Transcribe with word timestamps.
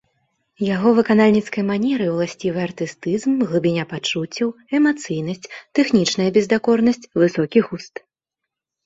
Яго 0.75 0.89
выканальніцкай 0.99 1.63
манеры 1.71 2.05
ўласцівы 2.13 2.59
артыстызм, 2.67 3.31
глыбіня 3.51 3.83
пачуццяў, 3.91 4.49
эмацыйнасць, 4.79 5.51
тэхнічная 5.81 6.27
бездакорнасць, 6.39 7.07
высокі 7.27 7.59
густ. 7.69 7.93